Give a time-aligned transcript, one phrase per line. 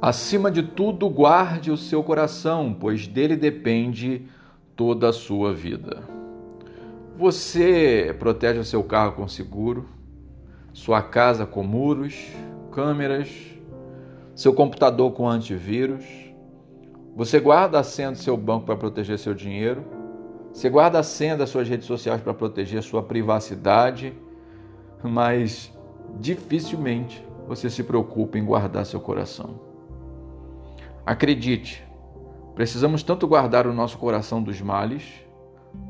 [0.00, 4.26] Acima de tudo, guarde o seu coração, pois dele depende
[4.74, 6.02] toda a sua vida.
[7.18, 9.86] Você protege o seu carro com seguro,
[10.72, 12.14] sua casa com muros,
[12.72, 13.28] câmeras,
[14.34, 16.06] seu computador com antivírus.
[17.14, 19.84] Você guarda a senha do seu banco para proteger seu dinheiro.
[20.50, 24.14] Você guarda a senha das suas redes sociais para proteger sua privacidade,
[25.02, 25.70] mas
[26.18, 29.69] dificilmente você se preocupa em guardar seu coração.
[31.10, 31.84] Acredite,
[32.54, 35.02] precisamos tanto guardar o nosso coração dos males,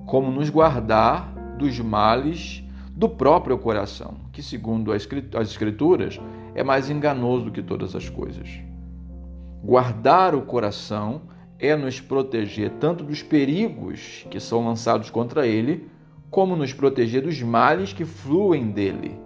[0.06, 2.64] como nos guardar dos males
[2.96, 5.06] do próprio coração, que, segundo as
[5.42, 6.18] Escrituras,
[6.54, 8.48] é mais enganoso do que todas as coisas.
[9.62, 11.24] Guardar o coração
[11.58, 15.86] é nos proteger tanto dos perigos que são lançados contra ele,
[16.30, 19.20] como nos proteger dos males que fluem dele.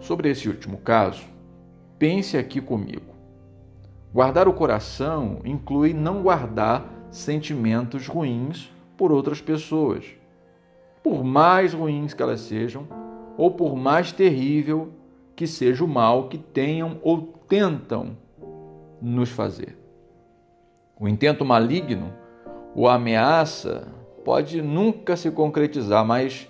[0.00, 1.22] Sobre esse último caso,
[1.96, 3.09] pense aqui comigo.
[4.12, 10.04] Guardar o coração inclui não guardar sentimentos ruins por outras pessoas,
[11.02, 12.86] por mais ruins que elas sejam,
[13.36, 14.92] ou por mais terrível
[15.36, 18.16] que seja o mal que tenham ou tentam
[19.00, 19.78] nos fazer.
[20.98, 22.12] O intento maligno
[22.74, 23.88] ou ameaça
[24.24, 26.48] pode nunca se concretizar, mas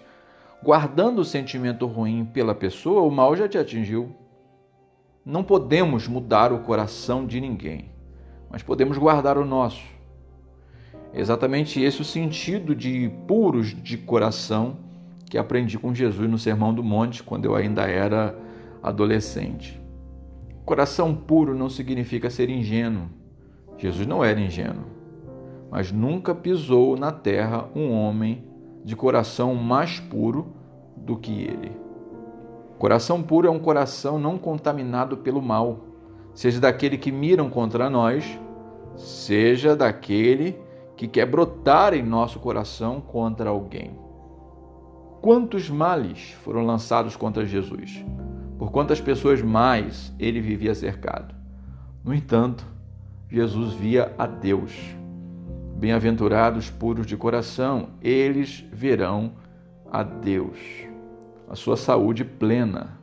[0.62, 4.12] guardando o sentimento ruim pela pessoa, o mal já te atingiu.
[5.30, 7.84] Não podemos mudar o coração de ninguém,
[8.50, 9.84] mas podemos guardar o nosso.
[11.14, 14.78] Exatamente esse o sentido de puros de coração
[15.26, 18.36] que aprendi com Jesus no Sermão do Monte quando eu ainda era
[18.82, 19.80] adolescente.
[20.64, 23.08] Coração puro não significa ser ingênuo.
[23.78, 24.86] Jesus não era ingênuo,
[25.70, 28.44] mas nunca pisou na terra um homem
[28.84, 30.56] de coração mais puro
[30.96, 31.70] do que ele.
[32.80, 35.80] Coração puro é um coração não contaminado pelo mal,
[36.32, 38.40] seja daquele que miram contra nós,
[38.96, 40.58] seja daquele
[40.96, 43.90] que quer brotar em nosso coração contra alguém.
[45.20, 48.02] Quantos males foram lançados contra Jesus?
[48.58, 51.34] Por quantas pessoas mais ele vivia cercado?
[52.02, 52.66] No entanto,
[53.28, 54.72] Jesus via a Deus.
[55.76, 59.32] Bem-aventurados puros de coração, eles verão
[59.92, 60.89] a Deus.
[61.50, 62.96] A sua saúde plena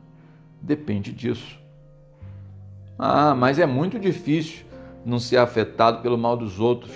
[0.62, 1.60] depende disso.
[2.98, 4.64] Ah, mas é muito difícil
[5.04, 6.94] não ser afetado pelo mal dos outros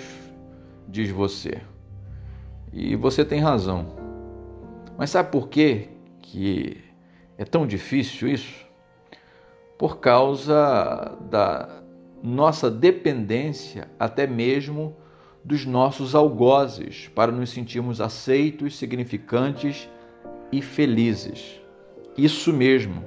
[0.87, 1.61] diz você.
[2.71, 3.85] E você tem razão.
[4.97, 5.89] Mas sabe por quê
[6.23, 6.83] que
[7.37, 8.65] é tão difícil isso?
[9.77, 11.83] Por causa da
[12.23, 14.95] nossa dependência, até mesmo
[15.45, 19.87] dos nossos algozes, para nos sentirmos aceitos, significantes
[20.53, 21.59] e felizes.
[22.15, 23.03] Isso mesmo.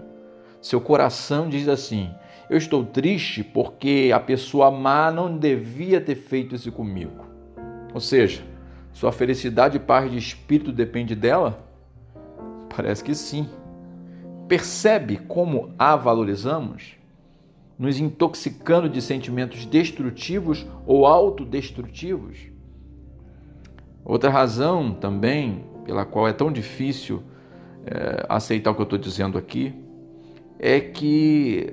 [0.61, 2.11] Seu coração diz assim:
[2.51, 7.25] Eu estou triste porque a pessoa má não devia ter feito isso comigo.
[7.95, 8.43] Ou seja,
[8.93, 11.65] sua felicidade e paz de espírito depende dela?
[12.75, 13.49] Parece que sim.
[14.49, 16.97] Percebe como a valorizamos?
[17.79, 22.39] Nos intoxicando de sentimentos destrutivos ou autodestrutivos?
[24.05, 27.23] Outra razão também pela qual é tão difícil
[27.87, 29.75] é, aceitar o que eu estou dizendo aqui
[30.59, 31.73] é que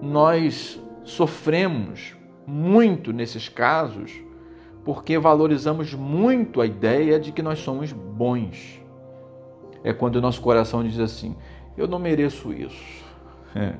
[0.00, 2.16] nós sofremos
[2.46, 4.12] muito nesses casos
[4.84, 8.80] porque valorizamos muito a ideia de que nós somos bons.
[9.84, 11.36] É quando o nosso coração diz assim:
[11.76, 13.06] Eu não mereço isso.
[13.54, 13.74] É.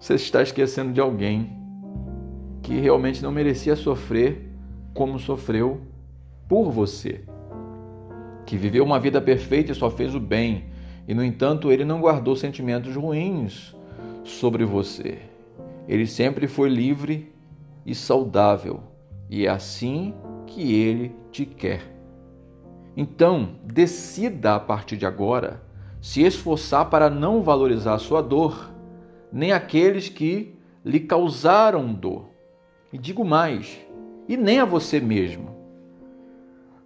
[0.00, 1.52] Você está esquecendo de alguém
[2.62, 4.50] que realmente não merecia sofrer
[4.94, 5.82] como sofreu
[6.48, 7.22] por você.
[8.46, 10.66] Que viveu uma vida perfeita e só fez o bem,
[11.06, 13.74] e no entanto ele não guardou sentimentos ruins
[14.24, 15.18] sobre você.
[15.88, 17.32] Ele sempre foi livre
[17.84, 18.80] e saudável
[19.28, 20.14] e é assim
[20.46, 21.80] que ele te quer.
[22.94, 25.62] Então, decida a partir de agora
[26.00, 28.70] se esforçar para não valorizar sua dor,
[29.32, 32.28] nem aqueles que lhe causaram dor.
[32.92, 33.80] E digo mais,
[34.28, 35.51] e nem a você mesmo.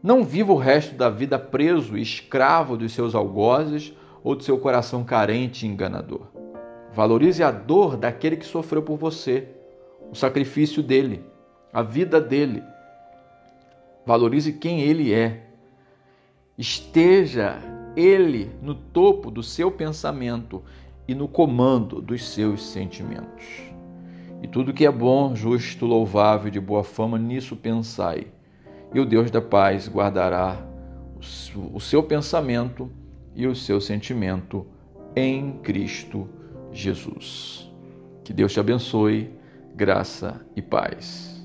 [0.06, 3.92] Não viva o resto da vida preso e escravo dos seus algozes
[4.22, 6.28] ou do seu coração carente e enganador.
[6.94, 9.48] Valorize a dor daquele que sofreu por você,
[10.08, 11.24] o sacrifício dele
[11.76, 12.62] a vida dele.
[14.06, 15.44] Valorize quem ele é.
[16.56, 17.58] Esteja
[17.94, 20.62] ele no topo do seu pensamento
[21.06, 23.44] e no comando dos seus sentimentos.
[24.42, 28.28] E tudo que é bom, justo, louvável, de boa fama, nisso pensai.
[28.94, 30.64] E o Deus da paz guardará
[31.72, 32.90] o seu pensamento
[33.34, 34.66] e o seu sentimento
[35.14, 36.28] em Cristo
[36.72, 37.70] Jesus.
[38.24, 39.30] Que Deus te abençoe
[39.74, 41.36] graça e paz.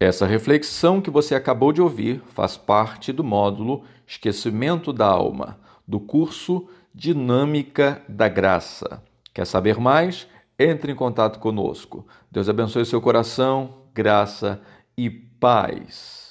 [0.00, 5.58] Essa reflexão que você acabou de ouvir faz parte do módulo Esquecimento da Alma,
[5.88, 9.02] do curso Dinâmica da Graça.
[9.32, 10.28] Quer saber mais?
[10.58, 12.06] Entre em contato conosco.
[12.30, 14.60] Deus abençoe seu coração, graça
[14.96, 16.27] e paz.